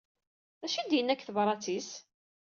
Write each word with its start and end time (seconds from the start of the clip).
D 0.61 0.63
acu 0.65 0.77
i 0.79 0.83
d-yenna 0.89 1.15
deg 1.15 1.21
tebṛat-is? 1.23 1.89